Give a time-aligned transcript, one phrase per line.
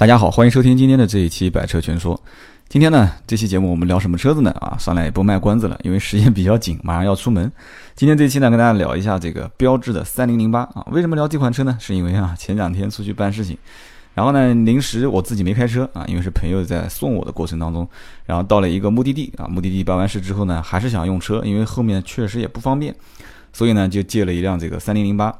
[0.00, 2.16] 大家好，欢迎收听今天的这一期《百车全说》。
[2.70, 4.50] 今天呢，这期节目我们聊什么车子呢？
[4.52, 7.52] 啊，上来也不卖关子了，因为时间比较紧，马上要出门。
[7.94, 10.82] 今天这期呢，跟大家聊一下这个标致的三零零八啊。
[10.90, 11.76] 为什么聊这款车呢？
[11.78, 13.58] 是因为啊，前两天出去办事情，
[14.14, 17.86] 然后呢，临时我自己没开车啊，因为是朋友在送我的过程当中，
[18.24, 22.94] 然后到了一个目的地啊，目的地办完事之后呢，还是想用车，因为后面确实也不方便，
[23.52, 25.38] 所以呢，就借了一辆这个三零零八。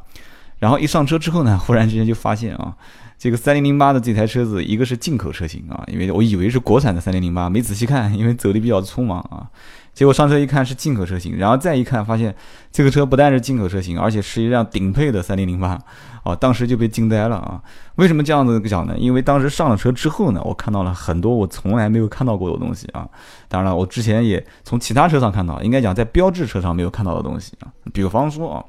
[0.59, 2.77] 然后一上车之后呢，忽然之间就发现啊。
[3.21, 9.47] 这个三零零八的这台车子，一个是进口车型啊，因为我以为是国产的三零零八，没仔细看，因为走的比较匆忙啊。
[9.93, 12.35] 结果上车一看是进口车型，然后再一看发现
[12.73, 15.79] 这个车不但是进口车型，而且是一辆顶配的三零零八
[16.23, 17.61] 啊，当时就被惊呆了啊！
[17.97, 18.97] 为什么这样子讲呢？
[18.97, 23.07] 因为当时上了车之后呢，我看到了很多我从来没有看到过的东西啊。
[23.49, 28.65] 当然了，我之前也从其他车上看到，应该讲在标志车上没有看到的东西啊，比方说啊。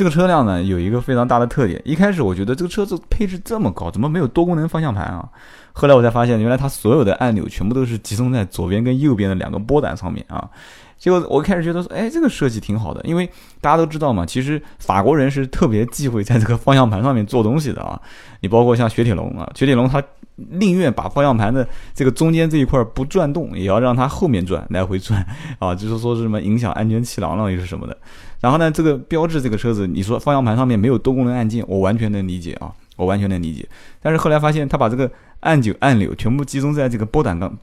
[0.00, 5.28] 这个车辆呢有一个非常大的特点，一开始我觉得这个车子配置这么高，怎么没有多功能方向盘啊？
[5.74, 10.48] 后来我才发现，原来它所有的按钮全部都是集中在左边跟右边的两个拨杆上面啊。
[10.96, 13.28] 结果我开始觉得说，哎，这个设计挺好的，因为
[13.60, 18.00] 大家都知道嘛，其实法国人是特别忌讳在这个方向盘上面做东西的啊。
[18.40, 20.02] 你包括像雪铁龙啊，雪铁龙它
[20.48, 25.24] 宁愿把方向盘的这个中间这一块不转动，也要让它后面转，来回转
[25.58, 27.96] 啊，就是说是什么影响安全气囊了又是什么的。
[28.40, 33.68] 然后呢，这个标志这个车子，你说方向盘上面没有多功能按键，我完全能理解啊，我完全能理解。
[34.00, 37.56] 但是后来发现，他把这个按钮按钮全部集中在这个拨杆杠。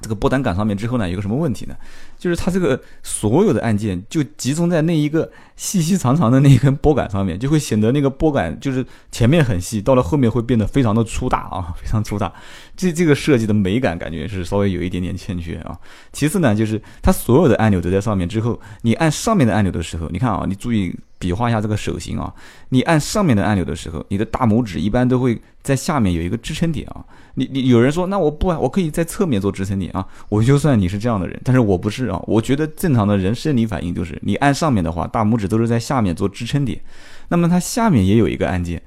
[0.00, 1.74] 这个拨杆杆上面之后呢，有个什么问题呢？
[2.18, 12.32] 就是它这个所有的按键就集中在那一个细细长长的那一根拨杆上面，就会显得那个拨杆就是前面很细，到了后面会变得非常的粗大啊， 非常粗大。
[12.76, 15.78] 这这个设计的美感感觉是稍微有一点点欠缺啊。
[16.12, 22.34] 其次呢，就是它所有的按钮都在上面之后，你按上面的按钮的时候，你看啊，你注意比划一下这个手型啊，
[22.70, 27.04] 你按上面的按钮的时候，你的大拇指一般都会在下面有一个支撑点啊。
[27.34, 30.04] 你你有人说，那我不啊，我可以在侧面做支撑点啊。
[30.30, 32.18] 我就算你是这样的人，但是我不是啊。
[32.26, 36.80] 我觉得正常的人生理反应就是，你按上面的话，大拇指都是在下面做支撑点。
[37.28, 38.82] 那么它下面也有一个按键，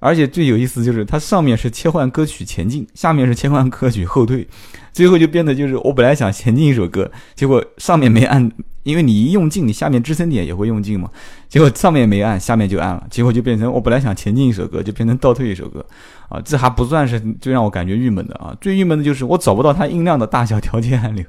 [0.00, 4.46] 而且最有意思就是它上面是切换歌曲前进，下面是切换歌曲后退，
[4.92, 8.50] 最后就变得就是我本来想前进一首歌，结果上面没按。
[8.86, 11.10] 因为你一用劲，你下面支撑点也会用劲嘛。
[11.48, 15.84] 结果上面没按，下面就按了，结果就变成我本来想前进一首歌，就变成倒退一首歌，
[16.28, 18.56] 啊，这还不算是最让我感觉郁闷的啊。
[18.60, 21.24] 最郁闷的就是我找不到它音量的大小调节按钮，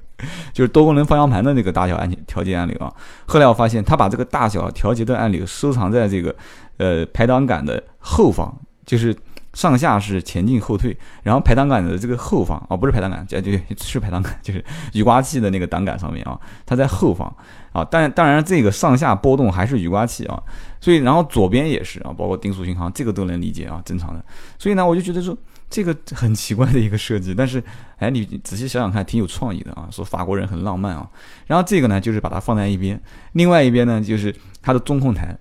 [0.53, 2.93] 就是多功能方向盘的那个大小按调节按钮啊。
[3.25, 6.35] 后来我发现，他把这个大小调节的按钮收藏在这个
[6.77, 9.15] 呃排挡杆的后方，就是。
[9.57, 14.63] 上下是前进后退，然后排挡杆的这个后方哦，不是排挡杆，对对，是排挡杆， 就是
[14.93, 17.27] 雨刮器的那个挡杆上面啊，它在后方
[17.71, 17.83] 啊。
[17.89, 20.39] 但当然这个上下波动还是雨刮器啊，
[20.79, 24.23] 所以然后左边也是啊，包括定速巡航这个都能理解啊，正常的。
[24.59, 25.35] 所以呢，我就觉得说
[25.71, 27.63] 这个很奇怪的一个设计，但是
[27.97, 29.87] 哎，你仔细想想看，挺有创意的啊。
[29.89, 31.09] 说法国人很浪漫啊，
[31.47, 33.01] 然后这个呢就是把它放在一边，
[33.31, 34.31] 另外一边呢就是
[34.61, 35.35] 它的中控台。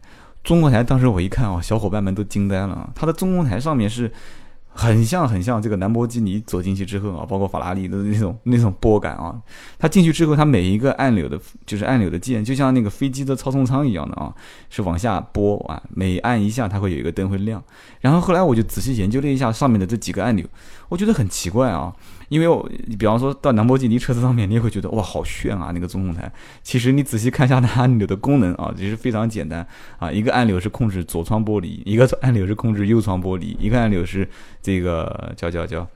[0.46, 2.88] 中控台当时我一看哦，小伙伴们都惊呆了！
[2.94, 4.08] 它的中控台上面是
[4.68, 9.34] 很像很像这个兰博基尼走进去之后啊，包括法拉利的那种那种拨杆啊。
[9.76, 14.32] 它进去之后，它每一个按钮的，就是按钮的键，就像那个飞机的操纵舱一样的啊，
[14.70, 17.60] 是往下拨啊，每按一下它会有一个灯会亮。
[18.00, 20.46] 然后后来我就仔细研究了一下上面的这几个按钮，
[20.88, 21.94] 我觉得很奇怪啊。
[22.28, 26.30] 因为我，你比方说到兰博基尼车子上面，你也会觉得哇，好炫啊，那个中控台。
[26.62, 29.64] 其实你仔细看一下它按钮的功能啊，其实非常简单
[29.98, 30.10] 啊。
[30.10, 34.28] 一个按钮是控制左窗玻璃，一个按钮是控制右窗玻璃，一个按钮是
[34.60, 35.86] 这个叫叫叫。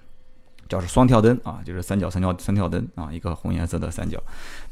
[0.71, 4.23] 叫是双跳灯啊，就是三角三角三跳灯啊，一个红颜色的三角。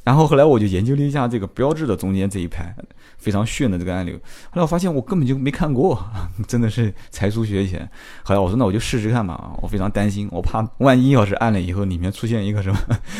[0.04, 2.72] 然后后来我就研究了一下这个标志的中间这一排
[3.18, 4.14] 非常炫的这个按钮。
[4.14, 6.00] 后来我发现我根本就没看过，
[6.46, 7.90] 真的是才疏学浅。
[8.22, 12.78] 后来我说那我就试试看吧，我非常担心，我怕万一要是按了以后里面出现一个什么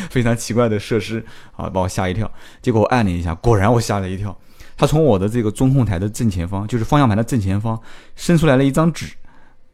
[0.09, 1.23] 非常奇怪的设施
[1.57, 2.31] 啊，把我吓一跳。
[2.61, 4.35] 结果我按了一下，果然我吓了一跳，
[4.77, 7.77] 它从我的这个中控台的正前方，就是方向盘的正前方
[8.15, 9.13] 伸出来了一张纸。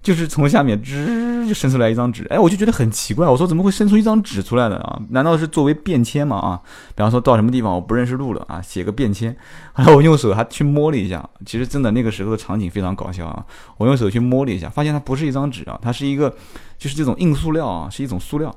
[0.05, 5.01] 就是从下面吱就伸出来一张纸，哎，我就觉得很奇怪，我说怎么会伸出一张纸出来的啊？
[5.09, 6.37] 难道是作为便签吗？
[6.37, 6.61] 啊，
[6.95, 9.35] 比方说到什么地方我不认识路了啊，写个便签。
[9.73, 13.43] 后来我用手还去摸了一下，其实真的那个时候的场景非常搞笑啊。
[13.77, 16.29] 我用手去摸了一下，发现它不是一张纸啊，它是一个
[16.77, 18.55] 就是这种硬塑料啊，是一种塑料。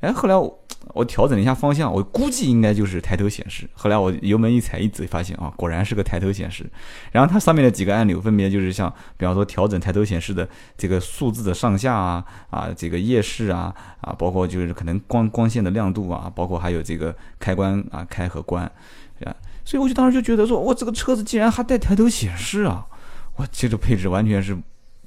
[0.00, 0.64] 哎，后来我
[0.94, 3.68] 我调整了一下方向，我估计应该就是抬头显示。
[3.74, 6.64] 后来我油门一踩一走，发现啊，果然是个抬头显示。
[7.10, 18.64] 然后它上面的几个按钮分别就是像，比方说调整抬头显示的这个数字的上下啊，啊，这个夜视啊，啊，包括就是可能光光线的亮度啊，包括还有这个开关啊，开和关，
[19.24, 19.34] 啊，
[19.64, 22.86] 所以我就当时就觉得说，我这个车子竟然还带抬头显示啊，
[23.34, 24.56] 我这个配置完全是。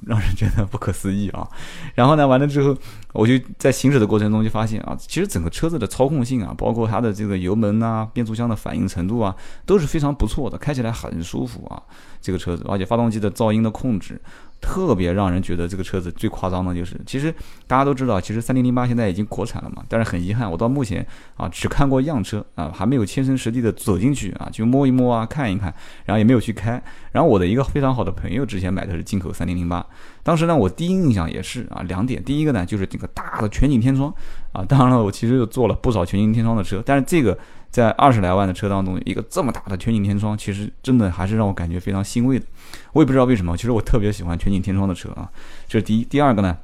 [0.05, 1.47] 让人觉得不可思议啊。
[1.95, 2.75] 然后呢，完了之后，
[3.13, 11.81] 我就在行驶的过程中就发现啊，其实整个车子的操控性啊，包括它的这个油门啊、变速箱的反应程度啊，都是非常不错的，开起来很舒服啊。
[12.21, 14.21] 这个车子，而且发动机的噪音的控制。
[14.61, 17.33] 特别让人觉得这个车子最夸张的就是，其实
[17.65, 21.05] 大家都知道，其实三零零八现在已经国产了嘛，但是很遗憾，我到目前
[21.35, 25.73] 啊只看过样车啊，还没有亲身实地的走进去啊，去摸一摸啊，看一看，
[26.05, 26.81] 然后也没有去开。
[27.11, 29.85] 然后我的一个非常好的朋友之前买的是进口三零零八，
[30.23, 34.13] 当时呢我第一印象也是啊两点，第一个呢就是这个大的全景天窗
[34.51, 37.37] 啊，当然了我其实又坐了不少全景天窗的车，但是这个。
[37.71, 42.45] 在二十来万的车当中，一个这么大的全景天窗，其实真的还是让我感觉非常欣慰的。
[42.91, 45.31] 我也不知道为什么，其实我特别喜欢全景天窗的车啊。
[45.67, 46.57] 这是第一，第二个呢，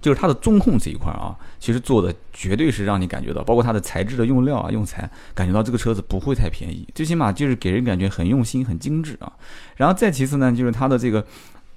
[0.00, 9.32] 就是它的中控这一块啊，其实做的绝对是让你感觉到，包括它的材质的用料啊、用材，感觉到这个车子不会太便宜，最起码就是给人感觉很用心、很精致啊。
[9.76, 11.26] 然后再其次呢，就是它的这个，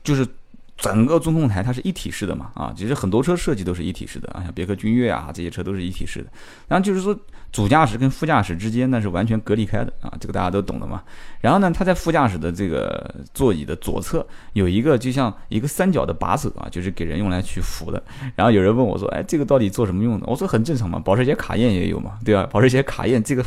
[0.03, 0.27] 就是。
[0.77, 6.27] 整个中控台它是一体式的嘛，啊，其实很多车设计都是一体式的啊，像别克君越啊这些车都是一体式的。
[6.67, 7.17] 然后就是说
[7.51, 11.01] 主驾驶跟副驾驶之间那是完全隔离开的啊，这个大家都懂的嘛。
[11.41, 18.01] 然后呢，它在副驾驶的这个座椅的左侧有一个就像一个三角的把手啊，就是给人用来去扶的。
[18.35, 20.27] 然后有人问我说，哎，这个到底做什么用的？
[20.27, 22.47] 我说很正常嘛，保时捷卡宴也有嘛，对吧？
[22.51, 23.43] 保时捷卡宴这个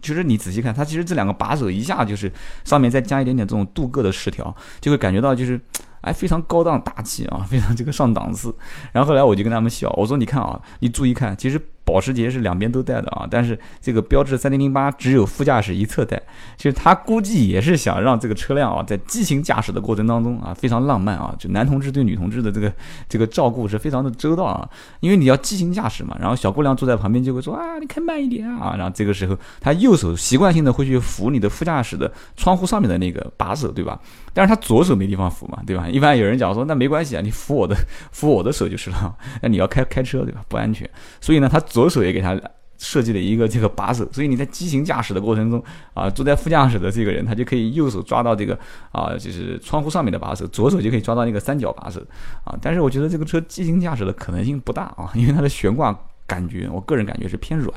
[0.00, 2.32] 其实你仔细看，它其实这两个把手一下就是
[2.64, 5.60] 上面再加一点点这种镀铬的饰条，就会感觉到就是。
[6.02, 8.54] 哎，非常高档大气啊，非常这个上档次。
[8.92, 16.22] 然后后来我就跟他们笑，我说：“你看啊，你注意看，其实。”保时捷是两边都带的啊，但是这个标致三零零八只有副驾驶一侧带，
[16.56, 22.72] 其实他估计也是想让这个车辆啊，在激情驾驶的过程当中啊，非常浪漫啊，就男同志对女同志的这个
[23.08, 24.68] 这个照顾是非常的周到啊，
[25.00, 33.98] 因为你要激情驾驶嘛，然后小姑娘坐在旁边就会说啊，你开慢一点啊，然后这个时候他右手习惯性的会去扶你的副驾驶的窗户上面的那个把手，对吧？
[34.32, 35.86] 但是他左手没地方扶嘛，对吧？
[35.86, 37.76] 一般有人讲说那没关系啊，你扶我的
[38.10, 40.40] 扶我的手就是了， 那你要开开车对吧？
[40.48, 40.88] 不安全，
[41.20, 41.90] 所以呢他左。
[41.90, 42.40] 手也给他
[42.78, 45.60] 设计了一个这个把手，所以你在激情驾驶的过程中
[45.92, 48.56] 啊，坐在副驾驶的这个人，他就可以右手抓到这个
[48.92, 52.00] 啊，就是窗户上面的把手，左手就可以抓到那个三角把手
[52.44, 52.56] 啊。
[52.62, 55.92] 但是我觉得这个车激情驾驶的可能性不大啊，因为它的悬挂
[56.30, 57.74] 感觉，我个人感觉是偏软，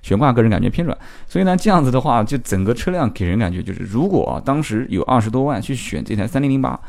[0.00, 0.96] 悬挂个人感觉偏软。
[1.28, 6.80] 所以呢，这样子的话，就整个车辆给人感觉就是，如果啊当时有二十多万去选这台三零零八。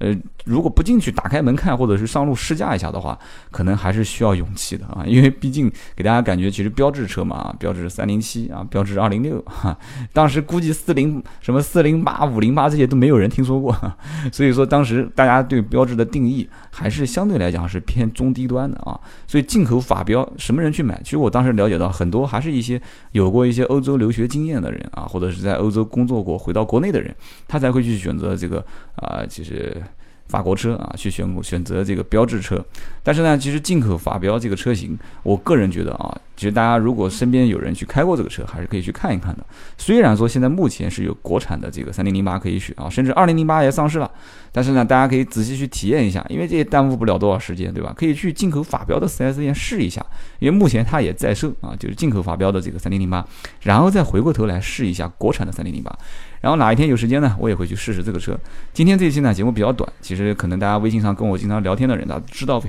[0.00, 3.18] 呃，如果不进去打开门看，或者是上路试驾一下的话，
[3.50, 5.04] 可能还是需要勇气的啊。
[5.06, 9.76] 因为毕竟给大家感觉，其实标致车嘛，标致三零七啊，标致二零六哈，
[10.12, 13.76] 当时估计四零什么四零八、五零八这些都没有人听说过，
[14.32, 18.98] 所以说当时大家对标致的定义还是相对来讲是偏中低端的啊。
[19.26, 20.98] 所以进口法标什么人去买？
[21.04, 22.80] 其实我当时了解到很多还是一些
[23.12, 27.14] 有过一些欧洲留学经验的人啊，或者是在欧洲工作过回到国内的人，
[27.46, 28.64] 他才会去选择这个
[29.00, 29.82] 啊，其实。
[30.30, 32.64] 法国车啊，去选选择这个标志车，
[33.02, 39.44] 但是呢，其实进口法标这个车型，我个人觉得啊，其实大家如果身边有人去开过这个车，还是可以去看一看的。
[39.76, 44.10] 虽然说现在目前是有国产的这个三零零八可以选啊，甚至二零零八也上市了，
[44.50, 47.92] 但是呢，大家可以仔细去体验一下，因为这也耽误不了多少时间，对吧？
[47.94, 50.02] 可以去进口法标的 4S 店试一下，
[50.38, 53.22] 因为目前它也在售啊，就是进口法标的这个三零零八，
[53.60, 55.94] 然后再回过头来试一下国产的三零零八。
[56.40, 58.34] 然后哪一天有时间呢，我也会去试试这个车。
[58.72, 62.64] 今天这一期呢节目比较短，其实可能大家微信上跟我经常聊天的人，呢知道为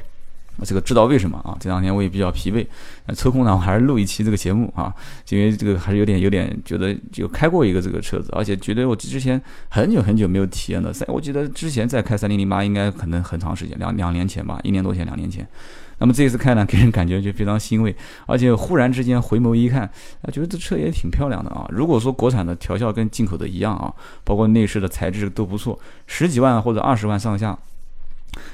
[0.63, 1.57] 这个知道为什么啊？
[1.59, 2.65] 这两天我也比较疲惫，
[3.15, 4.93] 抽空呢我还是录一期这个节目啊，
[5.29, 10.93] 因为这个还是有点有点觉得就开过一个这个车子，而且觉得我之前很久很久没有体验了。
[10.93, 15.47] 三，我记得之前在开三零零八应该可能很长时间，两两年前吧，一年多前，两年前。
[15.97, 17.95] 那么这一次开呢，给人感觉就非常欣慰，
[18.25, 21.63] 而且忽然之间回眸一看，啊，觉得这车也挺漂亮的啊。
[21.69, 23.93] 如果说国产的调校跟进口的一样啊，
[24.23, 27.55] 包括内饰的材质都不错，十几万或者二十万上下，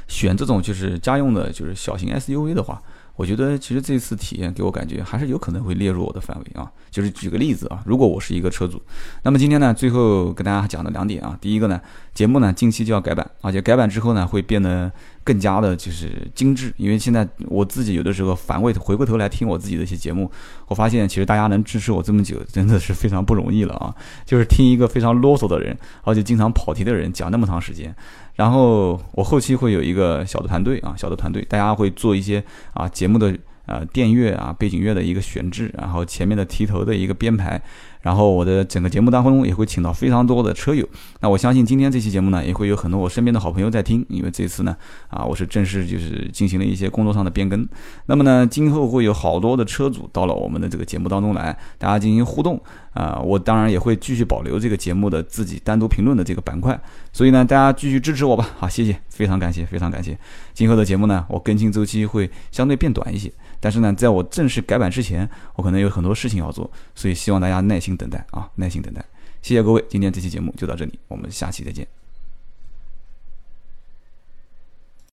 [0.08, 2.82] 选这种就是家用的，就是小型 SUV 的话。
[3.16, 6.72] 我觉得其实这次体验给我感觉还是有可能会列入我的范围啊。
[6.92, 8.80] 就是举个例子啊，如果我是一个车主，
[9.24, 11.82] 那么今天呢，最后跟大家讲的两点啊，第一个呢，
[12.14, 14.92] 节目呢近期就要改版，而且改版之后呢会变得
[15.28, 20.32] 更加的就是精致，因为现在我自己有的时候反胃回过头来听我自己的一些节目，
[20.68, 23.94] 我发现其实大家能支持我这么久真的是非常不容易了啊。
[24.26, 27.94] 就是听一个非常啰嗦的人，而且经常跑题的人讲那么长时间。
[28.36, 32.42] 然后我后期会有一个小的团队啊，小的团队，大家会做一些
[32.74, 37.62] 啊节目的呃电乐啊背景乐的一个选制，然后前面的提头的一个编排，
[38.02, 40.88] 然后我的整个节目当中也会请到非常多的车友。
[41.20, 44.76] 那我相信今天这期节目呢，也会有很多我身边的好朋友在听，因为这次呢，
[45.10, 47.68] 啊，我是正式就是进行了一些工作上的变更。
[48.08, 52.60] 那么呢，今后会有好多的车主到了我们的这个节目当中来，大家进行互动
[52.98, 53.20] 啊。
[53.24, 56.80] 我当然也会继续保留这个节目的自己单独评论的这个板块。
[57.14, 58.50] 所以呢，大家继续支持我吧。
[58.58, 60.18] 好，谢谢，非常感谢，非常感谢。
[60.54, 63.32] 今后的节目呢，我更新周期会相对变短一些。
[63.60, 69.04] 但是呢，在我正式改版之前，我可能有很多事情要做，所以希望大家耐心等待啊，耐心等待。
[69.42, 72.07] 谢谢各位，今天这期节目就到这里，我们下期再见。